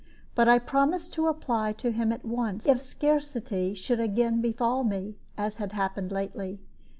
[0.33, 5.17] But I promised to apply to him at once if scarcity should again befall me,
[5.37, 6.59] as had happened lately.